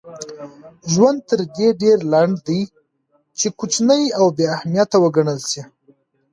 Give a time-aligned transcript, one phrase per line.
[0.91, 2.61] ژوند تر دې ډېر لنډ دئ،
[3.37, 5.61] چي کوچني او بې اهمیت وګڼل سئ.